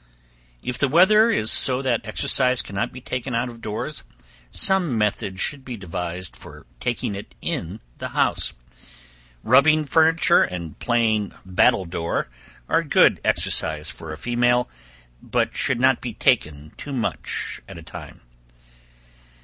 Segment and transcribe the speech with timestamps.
[0.63, 4.03] If the weather is so that exercise cannot be taken out of doors,
[4.49, 8.53] some method should be devised for taking it in the house.
[9.43, 12.29] Rubbing furniture and playing battle door,
[12.67, 14.67] are good exercise for a female,
[15.21, 18.21] but should not be taken too much at a time.